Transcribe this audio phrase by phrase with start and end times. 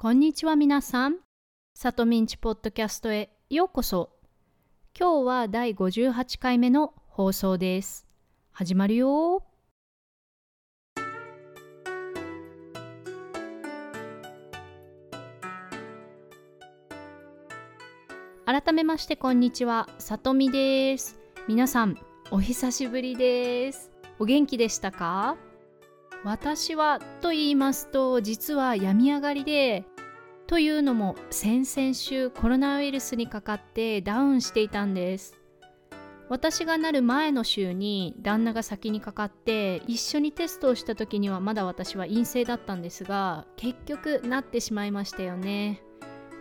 [0.00, 1.16] こんにちは皆さん。
[1.74, 4.10] さとみんちポッドキャストへようこそ。
[4.96, 8.06] 今日は第58回目の放送です。
[8.52, 9.42] 始まるよ
[18.46, 21.18] 改めましてこんにちは、さとみです。
[21.48, 21.98] 皆さん、
[22.30, 23.90] お久しぶりです。
[24.20, 25.36] お元気でしたか？
[26.24, 29.84] 私はと言いますと実は病み上がりで
[30.46, 35.38] というのも先々週コロナウイルスにかかってダウンしていたんです。
[36.28, 45.82] 私がなる前の週に旦那が先にかかって一緒にテストをした時にはまだ私は陰性だったんですが結局なってしまいましたよね。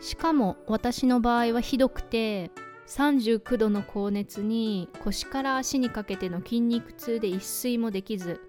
[0.00, 2.50] しかも私の場合はひどくて
[2.88, 8.40] 39度の高熱に腰から足にかけての筋肉痛で一睡もできず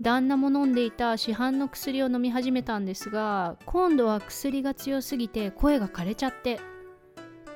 [0.00, 6.60] 旦那も飲んでいた市販の薬を飲み始めたんですが今度は薬が強すぎて声が枯れちゃって。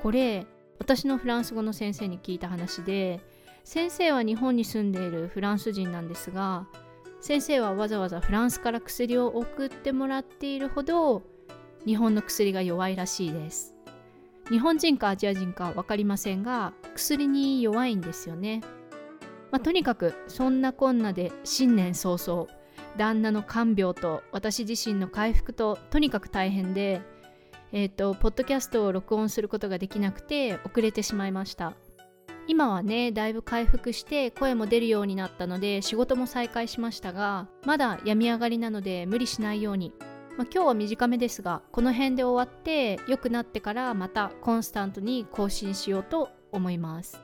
[0.03, 0.47] これ
[0.79, 3.21] 私のフランス語の先生に聞いた話で
[3.65, 6.67] 先生は日本に住んでいるフランス人なんですが
[7.23, 11.23] 先生はわざわざフランスから薬を送ってもらっているほど
[11.87, 13.75] 日本の薬が弱いらしいです。
[14.51, 18.61] 日本人かアジア人か分かりませんが薬に弱いんですよね。
[19.51, 22.49] まあ、とにかくそんなこんなで新年早々
[22.97, 27.03] 旦那の看病と私自身の回復ととにかく大変で
[27.73, 31.75] えっ、ー、とポッドキャストを録音することができなくて遅れてしまいました。
[32.47, 39.95] 今はねだいぶ回復して声も出るようになったので仕事も再開しましたがまだ病み上がりなので無理しないように、
[40.37, 47.23] まあ、今日は短めですがこの辺で終わって良くなってからまたコンスタントに更新しようと思います。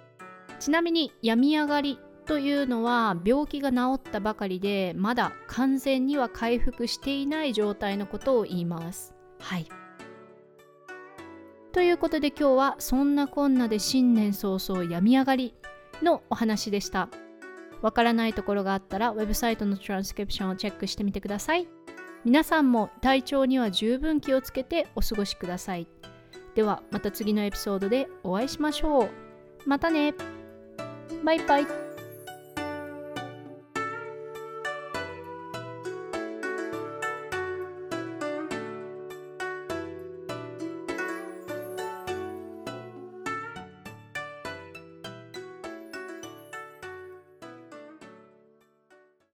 [0.59, 1.99] ちなみに病み上がり
[2.31, 9.17] というのは病気が治ったばかりでまだ完全には回復していない状態のことを言います。
[9.41, 9.67] はい。
[11.73, 15.55] ということで今日はそんなこんなで新年早々病み上がり
[16.05, 17.09] のお話でした。
[17.83, 21.67] わからないところがあったらウェブサイトのトランスクリプションをチェックしてみてください。
[22.25, 25.89] 皆さんも体調には十分気をつけてお過ごしください。
[26.55, 29.09] ではまた次のエピソードでお会いしましょう。
[29.67, 30.15] またね
[31.25, 31.90] バイバイ